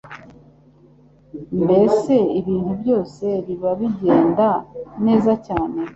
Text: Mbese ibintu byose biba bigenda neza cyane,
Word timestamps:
Mbese 1.63 2.13
ibintu 2.39 2.71
byose 2.81 3.25
biba 3.45 3.69
bigenda 3.79 4.47
neza 5.05 5.31
cyane, 5.45 5.79